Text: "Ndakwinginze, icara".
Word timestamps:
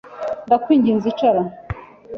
"Ndakwinginze, 0.45 1.05
icara". 1.11 1.41